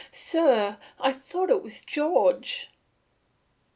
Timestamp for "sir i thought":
0.09-1.51